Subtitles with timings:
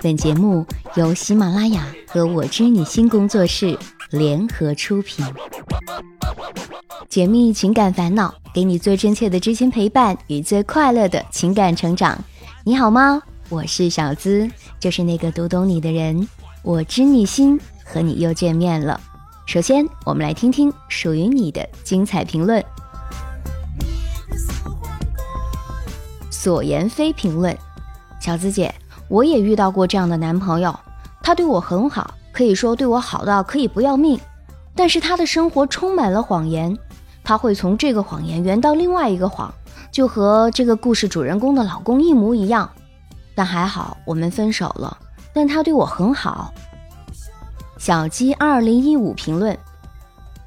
[0.00, 3.76] 本节目由喜马拉雅和我知你心工作室
[4.10, 5.26] 联合出品，
[7.08, 12.16] 解密情感烦恼，给你最真切的知心陪伴与最快乐的情感成长。
[12.62, 13.20] 你好吗？
[13.48, 14.48] 我是小资，
[14.78, 16.28] 就是那个读懂你的人。
[16.62, 19.00] 我知你心，和你又见面了。
[19.46, 22.64] 首先，我们来听听属于你的精彩评论。
[26.30, 27.56] 所言非评论，
[28.20, 28.72] 小资姐，
[29.08, 30.78] 我也遇到过这样的男朋友，
[31.22, 34.20] 他对我很好，可以说对我好到可以不要命，
[34.74, 36.76] 但是他的生活充满了谎言，
[37.24, 39.52] 他会从这个谎言圆到另外一个谎，
[39.90, 42.70] 就和这个故事主人公的老公一模一样。
[43.34, 44.98] 但还好我们分手了，
[45.32, 46.52] 但他对我很好。
[47.78, 49.56] 小鸡二零一五评论：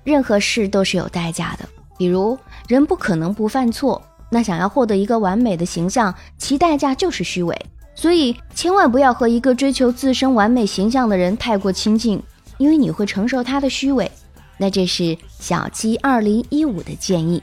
[0.03, 1.67] 任何事都是有代价的，
[1.97, 2.37] 比如
[2.67, 7.57] 人不可能不犯错，那想要获得一个完美的形象，其代价就是虚伪。
[7.93, 12.21] 所以千万不要和一个追求自身完美形象的人太过亲近，
[12.57, 14.09] 因为你会承受他的虚伪。
[14.57, 17.41] 那这是小鸡二零一五的建议。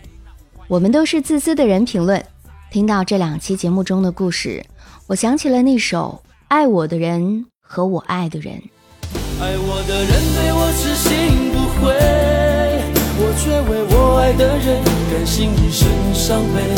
[0.69, 1.85] 我们都是自私的人。
[1.85, 2.25] 评论：
[2.71, 4.65] 听到这两期节目中的故事。
[5.07, 8.55] 我想起了那首《爱我的人和我爱的人》。
[9.41, 11.09] 爱我的人对我痴心
[11.53, 11.95] 不悔，
[13.21, 16.75] 我却为我爱的人甘心一生伤悲。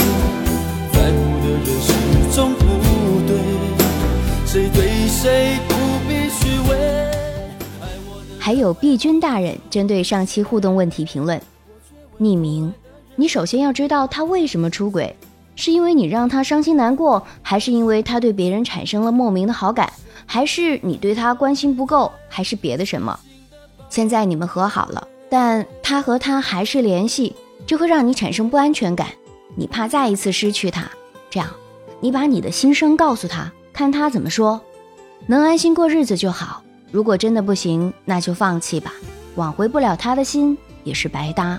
[0.92, 1.88] 在乎的人始
[2.36, 2.64] 终不，
[4.52, 5.74] 谁对谁不
[6.08, 6.76] 必虚伪。
[8.36, 11.40] 还有碧君大人针对上期互动问题评论：
[12.18, 12.74] 匿名，
[13.14, 15.14] 你首先要知道他为什么出轨。
[15.54, 19.88] 是因为你让他伤心难过，还是因为他对别人产生了莫名的好感，
[20.26, 23.16] 还是你对他关心不够，还是别的什么？
[23.88, 27.36] 现在你们和好了，但他和他还是联系，
[27.68, 29.06] 这会让你产生不安全感，
[29.54, 30.90] 你怕再一次失去他。
[31.30, 31.48] 这样，
[32.00, 34.60] 你把你的心声告诉他，看他怎么说，
[35.26, 36.62] 能安心过日子就好。
[36.92, 38.92] 如果真的不行，那就放弃吧，
[39.36, 41.58] 挽回不了他的心也是白搭。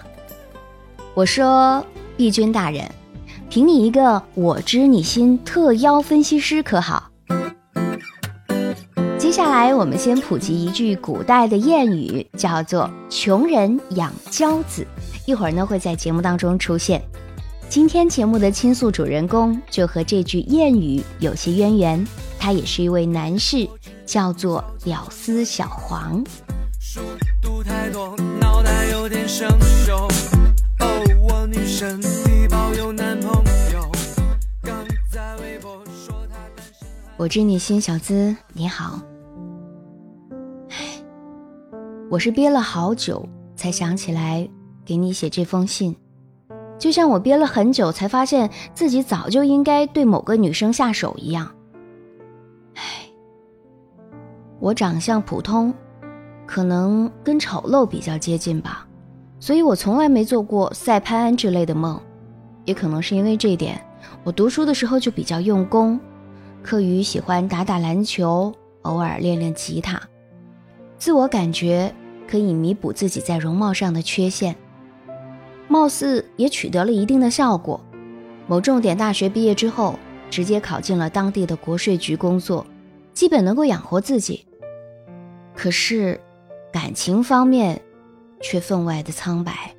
[1.15, 1.83] 我说，
[2.15, 2.87] 碧君大人。
[3.49, 7.09] 凭你一个我知你心特邀分析师可好？
[9.17, 14.85] 接下来我们先普及一句古代的谚语，叫做“穷人养骄子”，
[15.25, 17.01] 一会儿呢会在节目当中出现。
[17.71, 22.05] 今天节目的倾诉主人公就和这句谚语有些渊源，
[22.37, 23.65] 他也是一位男士，
[24.05, 26.21] 叫做屌丝小黄。
[37.15, 38.99] 我知你心，小资你好。
[40.71, 41.01] 唉，
[42.09, 44.45] 我是憋了好久才想起来
[44.83, 45.95] 给你写这封信，
[46.81, 51.53] 就像我憋了很久才发现自己早就应该对某个女生下手一样。
[52.73, 52.81] 唉，
[54.59, 55.71] 我长相普通，
[56.47, 58.87] 可能跟丑陋比较接近吧，
[59.39, 62.01] 所以我从来没做过赛潘安之类的梦，
[62.65, 63.79] 也可能是因为这点，
[64.23, 65.99] 我读书的时候就比较用功。
[66.63, 70.01] 课余喜欢打打篮球，偶尔练练吉他，
[70.97, 71.93] 自我感觉
[72.27, 74.55] 可以弥补自己在容貌上的缺陷，
[75.71, 77.79] 貌似也取得了一定的效果。
[78.45, 79.97] 某重点大学毕业之后，
[80.29, 82.67] 直接考进了当地的国税局工作，
[83.13, 84.45] 基本能够养活自己。
[85.55, 86.19] 可是，
[86.73, 87.81] 感情方面
[88.41, 89.73] 却分外的苍白。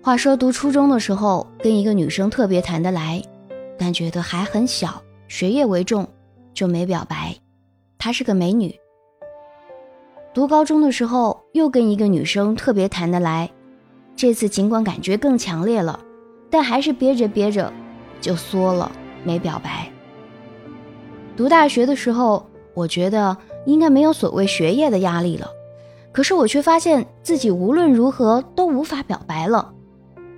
[0.00, 3.20] 话说读初中的时候，跟一个女生特别谈得来。
[3.76, 6.06] 但觉得还很小，学业为重，
[6.54, 7.34] 就没表白。
[7.98, 8.72] 她是个美女。
[10.32, 13.50] 读高中的时候，又跟一个女生特别谈得来，
[14.16, 15.98] 这次尽管感觉更强烈了，
[16.50, 17.72] 但还是憋着憋着
[18.20, 18.90] 就缩了，
[19.24, 19.90] 没表白。
[21.36, 23.36] 读大学的时候，我觉得
[23.66, 25.48] 应该没有所谓学业的压力了，
[26.12, 29.72] 可是我却发现自己无论如何都无法表白了。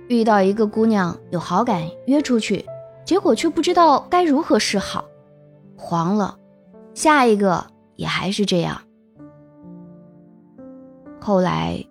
[0.07, 2.65] 遇到一个姑娘有好感，约出去。
[3.05, 5.05] 结果却不知道该如何是好，
[5.77, 6.37] 黄了，
[6.93, 7.65] 下一个
[7.95, 8.81] 也还是这样。
[11.21, 11.81] 后来，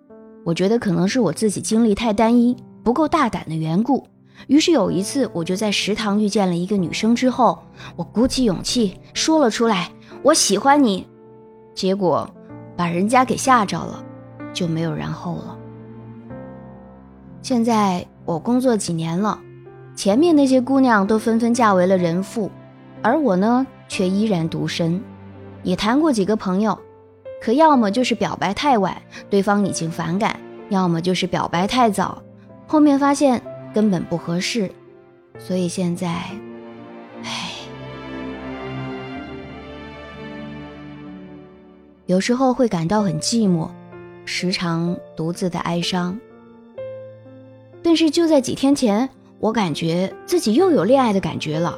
[0.47, 4.07] 我觉得可能是我自己经历太单一，不够大胆的缘故。
[4.47, 7.59] 于是有一次，我就在食堂遇见了一个女生，之后
[7.97, 9.91] 我鼓起勇气说了出来
[10.23, 11.05] ：“我喜欢你。”
[11.75, 12.29] 结果
[12.77, 14.01] 把人家给吓着了，
[14.53, 15.57] 就没有然后了。
[17.41, 19.37] 现在我工作几年了。
[19.97, 22.49] 前面那些姑娘都纷纷嫁为了人妇，
[23.01, 25.03] 而我呢，却依然独身。
[25.63, 26.79] 也谈过几个朋友，
[27.39, 28.99] 可要么就是表白太晚，
[29.29, 30.35] 对方已经反感；
[30.69, 32.21] 要么就是表白太早，
[32.65, 33.41] 后面发现
[33.73, 34.69] 根本不合适。
[35.39, 36.07] 所以现在，
[37.23, 37.51] 唉，
[42.07, 43.69] 有时候会感到很寂寞，
[44.25, 46.19] 时常独自的哀伤。
[47.83, 49.07] 但是就在几天前，
[49.39, 51.77] 我感觉自己又有恋爱的感觉了。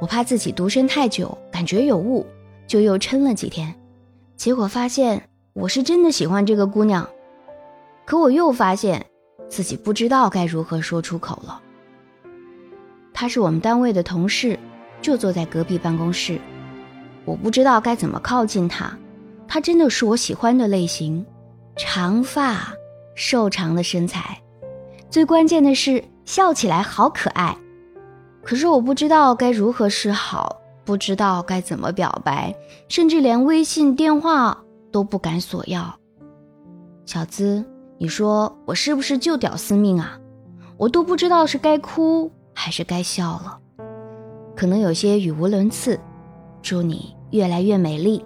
[0.00, 2.26] 我怕自己独身太久，感觉有误，
[2.66, 3.72] 就又撑了几天。
[4.36, 7.08] 结果发现我是真的喜欢这个姑娘，
[8.04, 9.04] 可我又发现
[9.48, 11.60] 自己不知道该如何说出口了。
[13.12, 14.58] 她是我们单位的同事，
[15.00, 16.38] 就坐在隔壁办公室。
[17.24, 18.98] 我不知道该怎么靠近她。
[19.46, 21.24] 她真的是我喜欢的类型，
[21.76, 22.72] 长发，
[23.14, 24.42] 瘦长的身材，
[25.08, 27.56] 最关键的是笑起来好可爱。
[28.42, 32.54] 可是我不知道该如何是好，不知道该怎么表白，
[32.88, 35.98] 甚至连微信电话都不敢索要。
[37.06, 37.64] 小资，
[37.98, 40.18] 你说我是不是就屌丝命啊？
[40.76, 43.58] 我都不知道是该哭还是该笑了，
[44.56, 45.98] 可能有些语无伦次。
[46.62, 48.24] 祝你越来越美丽。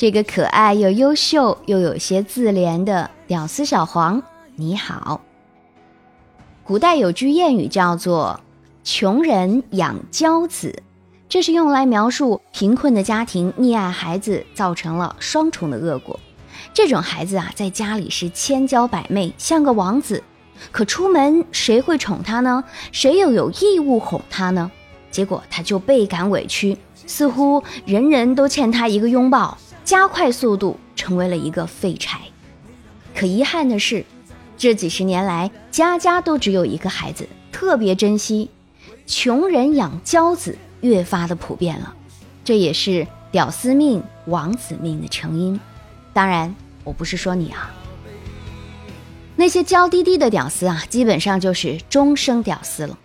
[0.00, 4.22] 这个可爱又优秀又有些自怜的屌丝小黄，
[4.56, 5.20] 你好。
[6.64, 8.40] 古代有句谚语叫做
[8.82, 10.82] “穷人养骄子”，
[11.28, 16.18] 这是用来描述贫困的家庭溺爱孩子，造成了双重的恶果。
[16.72, 20.24] 这种孩子啊，在家里是千娇百媚，像个王子，
[20.72, 22.64] 可出门谁会宠他呢？
[22.90, 24.70] 谁又有义务哄他呢？
[25.10, 29.58] 结果他就倍感委屈，似乎人人都欠他一个拥抱。
[29.90, 32.20] 加快速度，成为了一个废柴。
[33.12, 34.04] 可遗憾的是，
[34.56, 38.48] 这几十年来，家家都只有一个孩子，特别珍惜。
[39.04, 41.92] 穷人养骄子越发的普遍了，
[42.44, 45.58] 这也是屌丝命、王子命的成因。
[46.12, 46.54] 当然，
[46.84, 47.74] 我不是说你啊。
[49.34, 52.96] 那些娇滴滴的屌丝啊，基本上就是终生屌丝了，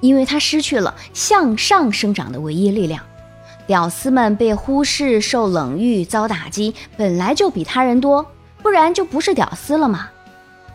[0.00, 3.02] 因为他失去了向上生长的唯一力量。
[3.68, 8.24] 屌丝们被忽视、受冷遇、遭打击，本来就比他人多，
[8.62, 10.08] 不然就不是屌丝了吗？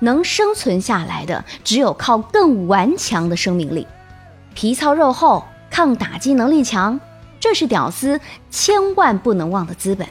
[0.01, 3.87] 能生存下来的，只有靠更顽强的生命力，
[4.53, 6.99] 皮糙肉厚、抗打击能力强，
[7.39, 10.07] 这是屌丝千万不能忘的资本。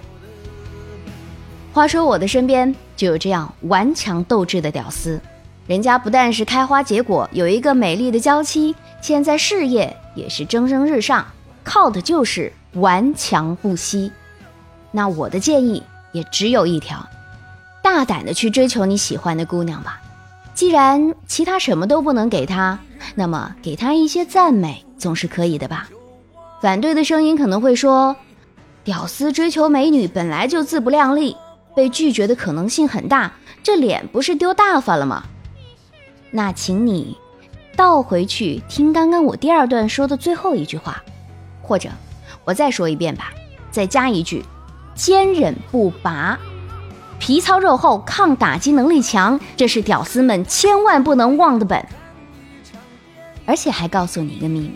[1.72, 5.20] 话说我的身边就有这样顽强斗志的屌丝，
[5.68, 11.24] 人家不但是开花结果，有一个美丽的娇妻，现在事业也是蒸蒸日上，
[11.62, 12.52] 靠的就是。
[12.74, 14.10] 顽强不息，
[14.90, 15.82] 那我的建议
[16.12, 17.06] 也只有一条：
[17.82, 20.00] 大胆的去追求你喜欢的姑娘吧。
[20.54, 22.78] 既然其他什么都不能给她，
[23.14, 25.88] 那么给她一些赞美总是可以的吧。
[26.62, 28.16] 反对的声音可能会说：
[28.84, 31.36] 屌丝追求美女本来就自不量力，
[31.74, 33.32] 被拒绝的可能性很大，
[33.62, 35.24] 这脸不是丢大发了吗？
[36.30, 37.18] 那请你
[37.76, 41.02] 倒回去听刚刚我第二段说的最后一句话，
[41.60, 41.90] 或者。
[42.44, 43.32] 我再说一遍吧，
[43.70, 44.44] 再加一句：
[44.94, 46.38] 坚韧不拔，
[47.18, 51.84] 皮糙肉厚，抗打击能力强，这是屌丝们千万不能忘的本。
[53.44, 54.74] 而且还告诉你一个秘密：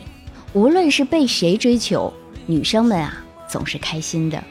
[0.53, 2.13] 无论是被谁追求，
[2.47, 3.17] 女生们啊
[3.49, 4.43] 总是开心的。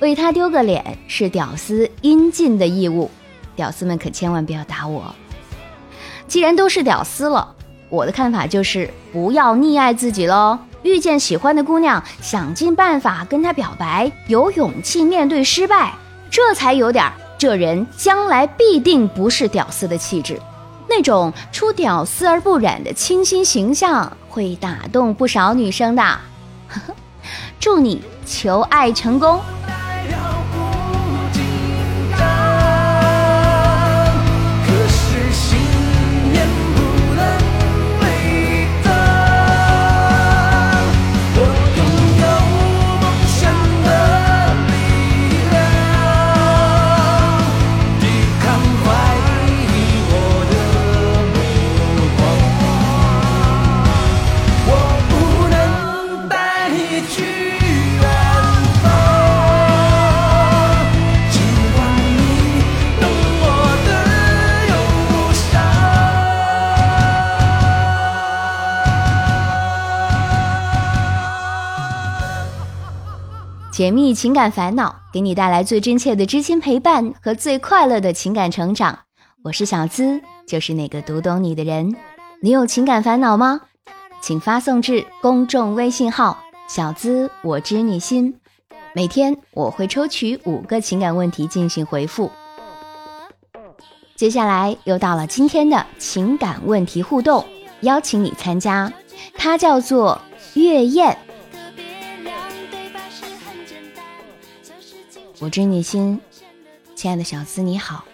[0.00, 3.10] 为他丢个脸是屌丝应尽的义务，
[3.54, 5.14] 屌丝们可千万不要打我。
[6.26, 7.54] 既然都是屌丝了，
[7.88, 10.58] 我的看法就是不要溺爱自己喽。
[10.82, 15.92] 遇见喜欢的姑娘，想尽办法跟她表白，有勇气面对失败，
[16.30, 20.40] 这才有点这人将来必定不是屌丝的气质。
[20.88, 26.18] 那种出屌丝而不染的清新形象，会打动不少女生的。
[27.60, 29.40] 祝你求爱成功！
[73.80, 78.98] 解密情感烦恼，给你带来最真切的知心陪伴和最快乐的情感成长。
[79.42, 81.96] 我是小资，就是那个读懂你的人。
[82.42, 83.62] 你有情感烦恼吗？
[84.20, 88.38] 请发送至公众微信号“小资我知你心”，
[88.92, 92.30] 每天我会抽取五个情感问题进行回复。
[94.14, 97.42] 接下来又到了今天的情感问题互动，
[97.80, 98.92] 邀请你参加，
[99.32, 100.20] 它叫做
[100.52, 101.16] 月宴。
[105.42, 106.20] 我知你心，
[106.94, 108.04] 亲爱的小司你好。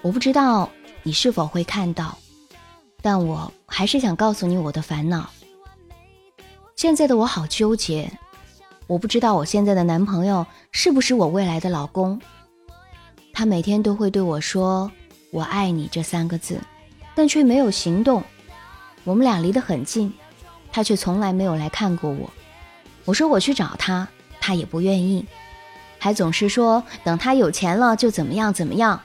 [0.00, 0.70] 我不知道
[1.02, 2.16] 你是否会看到，
[3.02, 5.28] 但我还是想告诉你我的烦恼。
[6.76, 8.10] 现在的我好纠结，
[8.86, 12.18] 我不知道我现在的男朋友是不是我未来的老公。
[13.34, 14.90] 他每天都会对我说
[15.30, 16.58] “我爱你”这三个字，
[17.14, 18.24] 但却没有行动。
[19.04, 20.10] 我们俩离得很近，
[20.72, 22.30] 他却从来没有来看过我。
[23.04, 24.08] 我说我去找他，
[24.40, 25.26] 他也不愿意。
[26.04, 29.00] 还总是说等他有钱了就怎么样怎么样，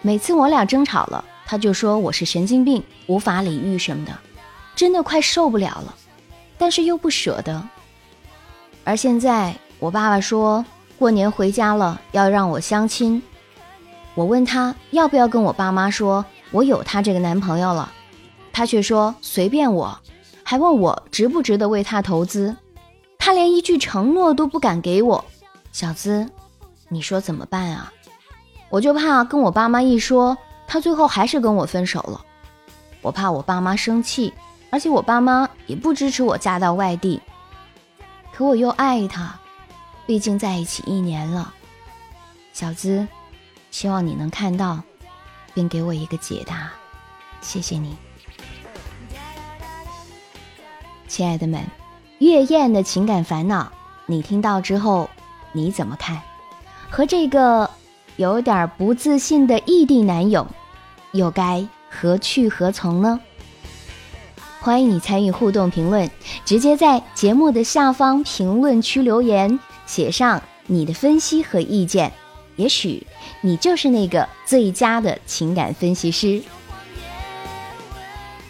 [0.00, 4.12] 每次我俩争吵了，他就说我是神经病，无法理喻什么的，
[4.74, 5.94] 真的快受不了了，
[6.58, 7.62] 但是又不舍得。
[8.82, 10.64] 而现在我爸爸说
[10.98, 13.22] 过年回家了要让我相亲，
[14.16, 17.92] 我问他要不要跟我爸妈说我有他这个男朋友了，
[18.52, 19.96] 他却说随便我，
[20.42, 22.56] 还问我值不值得为他投资，
[23.16, 25.24] 他连一句承诺都不敢给我。
[25.72, 26.30] 小资，
[26.88, 27.90] 你说怎么办啊？
[28.68, 30.36] 我就怕跟我爸妈一说，
[30.66, 32.24] 他最后还是跟我分手了。
[33.00, 34.32] 我怕我爸妈生气，
[34.70, 37.20] 而且我爸妈也不支持我嫁到外地。
[38.32, 39.38] 可我又爱他，
[40.06, 41.52] 毕竟在一起一年了。
[42.52, 43.08] 小资，
[43.70, 44.82] 希望你能看到，
[45.54, 46.70] 并给我一个解答。
[47.40, 47.96] 谢谢你，
[51.08, 51.64] 亲爱的们。
[52.18, 53.72] 月燕的情感烦恼，
[54.04, 55.08] 你听到之后。
[55.52, 56.20] 你怎么看？
[56.90, 57.70] 和这个
[58.16, 60.46] 有点不自信的异地男友，
[61.12, 63.20] 又该何去何从呢？
[64.60, 66.08] 欢迎你参与互动评论，
[66.44, 72.12] 直接在节目的下方评论区留言，写上你的分析和意见。
[72.56, 73.04] 也许
[73.40, 76.40] 你就是那个最佳的情感分析师。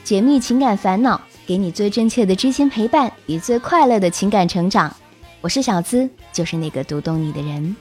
[0.02, 4.94] 解密情感烦恼，给你最真切的知心陪伴与最快乐的情感成长。
[5.40, 7.76] 我是小资，就是那个读懂你的人。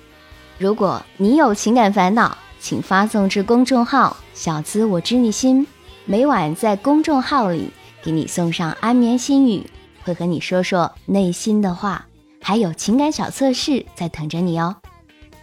[0.58, 5.65] 如果你有情感烦恼，请发送至公众号“小资我知你心”，
[6.05, 7.72] 每晚在公众号里
[8.03, 9.65] 给你送上安眠心语，
[10.03, 12.05] 会和你说说内心的话，
[12.41, 14.75] 还有情感小测试在等着你哦。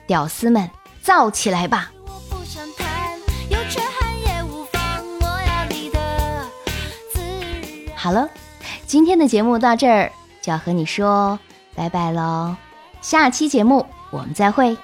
[0.07, 0.71] 屌丝们，
[1.03, 1.91] 造起来吧！
[7.97, 8.29] 好了，
[8.87, 11.39] 今天的节目到这儿就要和你说。
[11.75, 12.57] 拜拜喽，
[13.01, 14.77] 下期节目我们再会。